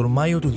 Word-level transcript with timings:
Τον 0.00 0.10
Μάιο 0.10 0.38
του 0.38 0.52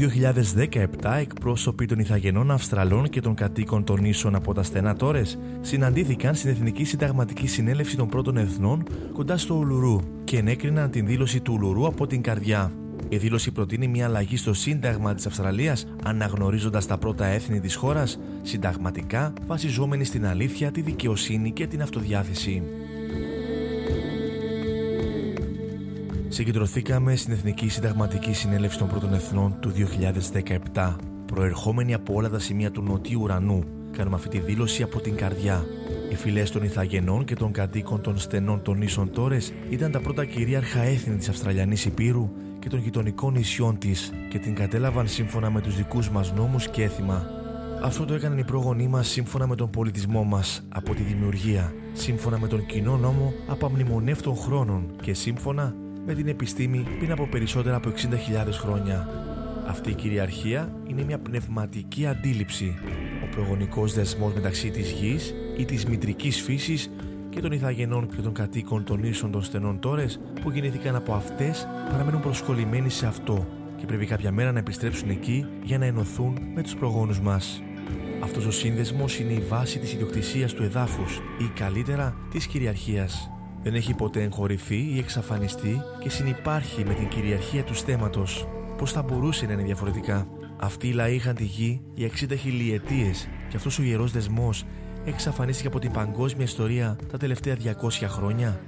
2017, 1.01 1.17
εκπρόσωποι 1.19 1.85
των 1.85 1.99
Ιθαγενών 1.99 2.51
Αυστραλών 2.51 3.09
και 3.09 3.21
των 3.21 3.33
κατοίκων 3.33 3.83
των 3.83 4.01
νήσων 4.01 4.35
από 4.35 4.53
τα 4.53 4.63
στενά 4.63 4.95
Τόρες 4.95 5.39
συναντήθηκαν 5.61 6.35
στην 6.35 6.49
Εθνική 6.49 6.83
Συνταγματική 6.83 7.47
Συνέλευση 7.47 7.97
των 7.97 8.07
Πρώτων 8.07 8.37
Εθνών 8.37 8.83
κοντά 9.13 9.37
στο 9.37 9.55
Ουλουρού 9.55 9.99
και 10.23 10.37
ενέκριναν 10.37 10.91
την 10.91 11.05
δήλωση 11.05 11.41
του 11.41 11.53
Ουλουρού 11.53 11.87
από 11.87 12.07
την 12.07 12.21
καρδιά. 12.21 12.71
Η 13.09 13.17
δήλωση 13.17 13.51
προτείνει 13.51 13.87
μια 13.87 14.05
αλλαγή 14.05 14.37
στο 14.37 14.53
Σύνταγμα 14.53 15.13
της 15.13 15.25
Αυστραλίας, 15.25 15.85
αναγνωρίζοντας 16.03 16.85
τα 16.85 16.97
πρώτα 16.97 17.25
έθνη 17.25 17.59
της 17.59 17.75
χώρας 17.75 18.19
συνταγματικά 18.41 19.33
βασιζόμενη 19.45 20.03
στην 20.03 20.25
αλήθεια, 20.25 20.71
τη 20.71 20.81
δικαιοσύνη 20.81 21.51
και 21.51 21.67
την 21.67 21.81
αυτοδιάθεση. 21.81 22.63
Συγκεντρωθήκαμε 26.33 27.15
στην 27.15 27.33
Εθνική 27.33 27.69
Συνταγματική 27.69 28.33
Συνέλευση 28.33 28.77
των 28.77 28.87
Πρώτων 28.87 29.13
Εθνών 29.13 29.57
του 29.59 29.71
2017, 30.73 30.95
προερχόμενοι 31.25 31.93
από 31.93 32.13
όλα 32.13 32.29
τα 32.29 32.39
σημεία 32.39 32.71
του 32.71 32.81
νοτιού 32.81 33.21
ουρανού. 33.21 33.63
Κάνουμε 33.91 34.15
αυτή 34.15 34.29
τη 34.29 34.39
δήλωση 34.39 34.83
από 34.83 34.99
την 34.99 35.15
καρδιά. 35.15 35.65
Οι 36.11 36.15
φυλές 36.15 36.51
των 36.51 36.63
Ιθαγενών 36.63 37.25
και 37.25 37.35
των 37.35 37.51
κατοίκων 37.51 38.01
των 38.01 38.17
στενών 38.17 38.61
των 38.61 38.77
νήσων 38.77 39.11
Τόρες 39.11 39.53
ήταν 39.69 39.91
τα 39.91 39.99
πρώτα 39.99 40.25
κυρίαρχα 40.25 40.81
έθνη 40.81 41.15
της 41.15 41.29
Αυστραλιανής 41.29 41.85
Υπήρου 41.85 42.29
και 42.59 42.69
των 42.69 42.79
γειτονικών 42.79 43.33
νησιών 43.33 43.77
της 43.77 44.11
και 44.29 44.39
την 44.39 44.55
κατέλαβαν 44.55 45.07
σύμφωνα 45.07 45.51
με 45.51 45.61
τους 45.61 45.75
δικούς 45.75 46.09
μας 46.09 46.33
νόμους 46.33 46.69
και 46.69 46.83
έθιμα. 46.83 47.27
Αυτό 47.83 48.05
το 48.05 48.13
έκαναν 48.13 48.37
οι 48.37 48.43
πρόγονοί 48.43 48.87
μας 48.87 49.07
σύμφωνα 49.07 49.47
με 49.47 49.55
τον 49.55 49.69
πολιτισμό 49.69 50.23
μας 50.23 50.65
από 50.69 50.93
τη 50.93 51.01
δημιουργία, 51.01 51.73
σύμφωνα 51.93 52.39
με 52.39 52.47
τον 52.47 52.65
κοινό 52.65 52.97
νόμο 52.97 53.33
απαμνημονεύτων 53.47 54.35
χρόνων 54.35 54.95
και 55.01 55.13
σύμφωνα 55.13 55.75
με 56.05 56.13
την 56.13 56.27
επιστήμη 56.27 56.85
πριν 56.99 57.11
από 57.11 57.27
περισσότερα 57.27 57.75
από 57.75 57.89
60.000 57.89 58.51
χρόνια. 58.51 59.07
Αυτή 59.67 59.89
η 59.89 59.93
κυριαρχία 59.93 60.73
είναι 60.87 61.03
μια 61.03 61.19
πνευματική 61.19 62.05
αντίληψη, 62.05 62.75
ο 63.23 63.35
προγονικός 63.35 63.93
δεσμός 63.93 64.33
μεταξύ 64.33 64.69
της 64.69 64.91
γης 64.91 65.33
ή 65.57 65.65
της 65.65 65.85
μητρικής 65.85 66.41
φύσης 66.41 66.91
και 67.29 67.39
των 67.39 67.51
Ιθαγενών 67.51 68.07
και 68.15 68.21
των 68.21 68.33
κατοίκων 68.33 68.83
των 68.83 69.03
ίσων 69.03 69.31
των 69.31 69.43
στενών 69.43 69.79
τόρες 69.79 70.19
που 70.41 70.51
γεννήθηκαν 70.51 70.95
από 70.95 71.13
αυτές 71.13 71.67
παραμένουν 71.89 72.21
προσκολλημένοι 72.21 72.89
σε 72.89 73.05
αυτό 73.05 73.47
και 73.77 73.85
πρέπει 73.85 74.05
κάποια 74.05 74.31
μέρα 74.31 74.51
να 74.51 74.59
επιστρέψουν 74.59 75.09
εκεί 75.09 75.45
για 75.63 75.77
να 75.77 75.85
ενωθούν 75.85 76.37
με 76.55 76.61
τους 76.61 76.75
προγόνους 76.75 77.19
μας. 77.19 77.61
Αυτός 78.23 78.45
ο 78.45 78.51
σύνδεσμος 78.51 79.19
είναι 79.19 79.33
η 79.33 79.39
βάση 79.39 79.79
της 79.79 79.93
ιδιοκτησίας 79.93 80.53
του 80.53 80.63
εδάφους 80.63 81.17
ή 81.17 81.51
καλύτερα 81.55 82.15
της 82.31 82.47
κυριαρχίας 82.47 83.32
δεν 83.63 83.73
έχει 83.73 83.93
ποτέ 83.93 84.21
εγχωρηθεί 84.21 84.91
ή 84.93 84.97
εξαφανιστεί 84.97 85.81
και 85.99 86.09
συνυπάρχει 86.09 86.85
με 86.85 86.93
την 86.93 87.07
κυριαρχία 87.07 87.63
του 87.63 87.73
στέματος. 87.75 88.47
Πώς 88.77 88.91
θα 88.91 89.01
μπορούσε 89.01 89.45
να 89.45 89.53
είναι 89.53 89.63
διαφορετικά; 89.63 90.27
Αυτοί 90.63 90.87
οι 90.87 90.91
λαοί 90.91 91.15
είχαν 91.15 91.35
τη 91.35 91.43
γη 91.43 91.81
για 91.93 92.07
60 92.07 92.37
χιλιετίες 92.37 93.27
και 93.49 93.55
αυτός 93.55 93.79
ο 93.79 93.83
ιερός 93.83 94.11
δεσμός 94.11 94.63
εξαφανίστηκε 95.05 95.67
από 95.67 95.79
την 95.79 95.91
παγκόσμια 95.91 96.43
ιστορία 96.43 96.95
τα 97.11 97.17
τελευταία 97.17 97.55
200 97.55 97.89
χρόνια. 98.07 98.61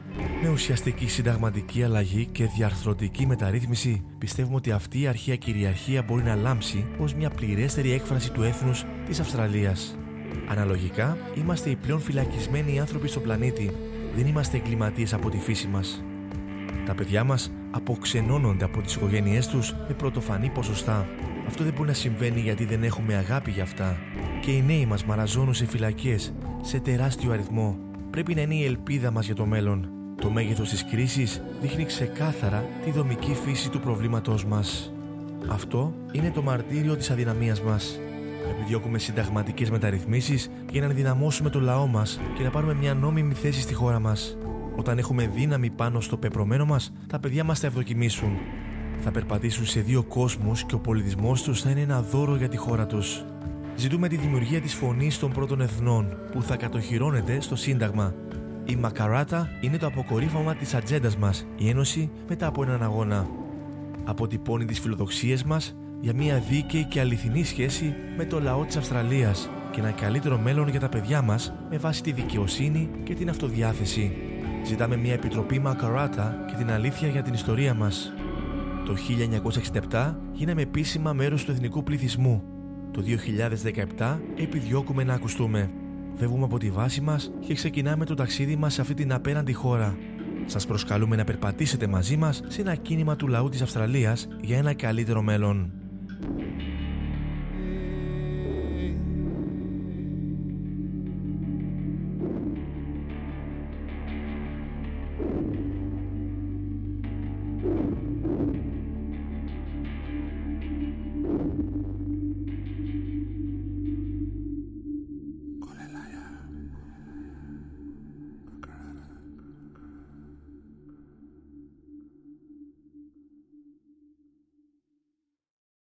Με 0.43 0.49
ουσιαστική 0.49 1.07
συνταγματική 1.07 1.83
αλλαγή 1.83 2.25
και 2.25 2.45
διαρθρωτική 2.45 3.25
μεταρρύθμιση, 3.25 4.03
πιστεύουμε 4.17 4.55
ότι 4.55 4.71
αυτή 4.71 5.01
η 5.01 5.07
αρχαία 5.07 5.35
κυριαρχία 5.35 6.03
μπορεί 6.03 6.23
να 6.23 6.35
λάμψει 6.35 6.85
ως 6.99 7.13
μια 7.13 7.29
πληρέστερη 7.29 7.91
έκφραση 7.91 8.31
του 8.31 8.43
έθνους 8.43 8.85
της 9.05 9.19
Αυστραλίας. 9.19 9.97
Αναλογικά, 10.47 11.17
είμαστε 11.35 11.69
οι 11.69 11.75
πλέον 11.75 11.99
φυλακισμένοι 11.99 12.79
άνθρωποι 12.79 13.07
στον 13.07 13.21
πλανήτη 13.21 13.71
δεν 14.15 14.27
είμαστε 14.27 14.57
εγκληματίες 14.57 15.13
από 15.13 15.29
τη 15.29 15.37
φύση 15.37 15.67
μας. 15.67 16.03
Τα 16.85 16.95
παιδιά 16.95 17.23
μας 17.23 17.51
αποξενώνονται 17.71 18.65
από 18.65 18.81
τις 18.81 18.95
οικογένειές 18.95 19.47
τους 19.47 19.73
με 19.87 19.93
πρωτοφανή 19.97 20.49
ποσοστά. 20.49 21.07
Αυτό 21.47 21.63
δεν 21.63 21.73
μπορεί 21.73 21.87
να 21.87 21.93
συμβαίνει 21.93 22.39
γιατί 22.39 22.65
δεν 22.65 22.83
έχουμε 22.83 23.15
αγάπη 23.15 23.51
για 23.51 23.63
αυτά. 23.63 23.97
Και 24.41 24.51
οι 24.51 24.61
νέοι 24.61 24.85
μας 24.85 25.05
μαραζώνουν 25.05 25.53
σε 25.53 25.65
φυλακές, 25.65 26.33
σε 26.61 26.79
τεράστιο 26.79 27.31
αριθμό. 27.31 27.77
Πρέπει 28.09 28.35
να 28.35 28.41
είναι 28.41 28.55
η 28.55 28.65
ελπίδα 28.65 29.11
μας 29.11 29.25
για 29.25 29.35
το 29.35 29.45
μέλλον. 29.45 29.89
Το 30.21 30.29
μέγεθος 30.29 30.69
της 30.69 30.85
κρίσης 30.85 31.41
δείχνει 31.61 31.85
ξεκάθαρα 31.85 32.65
τη 32.83 32.91
δομική 32.91 33.33
φύση 33.45 33.69
του 33.69 33.79
προβλήματός 33.79 34.45
μας. 34.45 34.93
Αυτό 35.47 35.93
είναι 36.11 36.31
το 36.31 36.41
μαρτύριο 36.41 36.95
της 36.95 37.11
αδυναμίας 37.11 37.61
μας 37.61 37.99
επιδιώκουμε 38.49 38.99
συνταγματικές 38.99 39.69
μεταρρυθμίσεις 39.69 40.49
για 40.71 40.81
να 40.81 40.87
ενδυναμώσουμε 40.87 41.49
το 41.49 41.59
λαό 41.59 41.87
μας 41.87 42.19
και 42.37 42.43
να 42.43 42.49
πάρουμε 42.49 42.73
μια 42.73 42.93
νόμιμη 42.93 43.33
θέση 43.33 43.61
στη 43.61 43.73
χώρα 43.73 43.99
μας. 43.99 44.37
Όταν 44.75 44.97
έχουμε 44.97 45.27
δύναμη 45.27 45.69
πάνω 45.69 45.99
στο 46.01 46.17
πεπρωμένο 46.17 46.65
μας, 46.65 46.93
τα 47.07 47.19
παιδιά 47.19 47.43
μας 47.43 47.59
θα 47.59 47.67
ευδοκιμήσουν. 47.67 48.37
Θα 48.99 49.11
περπατήσουν 49.11 49.65
σε 49.65 49.79
δύο 49.79 50.03
κόσμους 50.03 50.63
και 50.63 50.75
ο 50.75 50.79
πολιτισμός 50.79 51.41
τους 51.41 51.61
θα 51.61 51.69
είναι 51.69 51.81
ένα 51.81 52.01
δώρο 52.01 52.35
για 52.35 52.49
τη 52.49 52.57
χώρα 52.57 52.85
τους. 52.85 53.25
Ζητούμε 53.75 54.07
τη 54.07 54.15
δημιουργία 54.15 54.61
της 54.61 54.73
φωνής 54.73 55.19
των 55.19 55.31
πρώτων 55.31 55.61
εθνών 55.61 56.17
που 56.31 56.41
θα 56.41 56.55
κατοχυρώνεται 56.55 57.41
στο 57.41 57.55
Σύνταγμα. 57.55 58.13
Η 58.65 58.75
Μακαράτα 58.75 59.49
είναι 59.61 59.77
το 59.77 59.85
αποκορύφωμα 59.85 60.55
της 60.55 60.73
ατζέντας 60.73 61.17
μας, 61.17 61.47
η 61.57 61.69
Ένωση 61.69 62.09
μετά 62.27 62.47
από 62.47 62.63
έναν 62.63 62.83
αγώνα. 62.83 63.27
Αποτυπώνει 64.03 64.65
τι 64.65 64.73
φιλοδοξίε 64.73 65.37
μας 65.45 65.75
για 66.05 66.13
μια 66.13 66.39
δίκαιη 66.49 66.83
και 66.83 66.99
αληθινή 66.99 67.43
σχέση 67.43 67.95
με 68.17 68.25
το 68.25 68.39
λαό 68.39 68.65
της 68.65 68.77
Αυστραλίας 68.77 69.49
και 69.71 69.79
ένα 69.79 69.91
καλύτερο 69.91 70.37
μέλλον 70.37 70.67
για 70.67 70.79
τα 70.79 70.89
παιδιά 70.89 71.21
μας 71.21 71.53
με 71.69 71.77
βάση 71.77 72.03
τη 72.03 72.11
δικαιοσύνη 72.11 72.89
και 73.03 73.13
την 73.13 73.29
αυτοδιάθεση. 73.29 74.11
Ζητάμε 74.65 74.95
μια 74.95 75.13
επιτροπή 75.13 75.59
Μακαράτα 75.59 76.45
και 76.47 76.55
την 76.55 76.71
αλήθεια 76.71 77.07
για 77.07 77.21
την 77.21 77.33
ιστορία 77.33 77.73
μας. 77.73 78.13
Το 78.85 78.95
1967 79.91 80.15
γίναμε 80.31 80.61
επίσημα 80.61 81.13
μέρος 81.13 81.45
του 81.45 81.51
εθνικού 81.51 81.83
πληθυσμού. 81.83 82.43
Το 82.91 83.03
2017 83.97 84.19
επιδιώκουμε 84.35 85.03
να 85.03 85.13
ακουστούμε. 85.13 85.71
Φεύγουμε 86.15 86.43
από 86.43 86.57
τη 86.57 86.69
βάση 86.69 87.01
μας 87.01 87.31
και 87.39 87.53
ξεκινάμε 87.53 88.05
το 88.05 88.13
ταξίδι 88.13 88.55
μας 88.55 88.73
σε 88.73 88.81
αυτή 88.81 88.93
την 88.93 89.13
απέραντη 89.13 89.53
χώρα. 89.53 89.97
Σας 90.45 90.65
προσκαλούμε 90.65 91.15
να 91.15 91.23
περπατήσετε 91.23 91.87
μαζί 91.87 92.17
μας 92.17 92.41
σε 92.47 92.61
ένα 92.61 92.75
κίνημα 92.75 93.15
του 93.15 93.27
λαού 93.27 93.49
της 93.49 93.61
Αυστραλίας 93.61 94.27
για 94.41 94.57
ένα 94.57 94.73
καλύτερο 94.73 95.21
μέλλον. 95.21 95.84
Thank 96.21 96.61
you. 96.61 96.74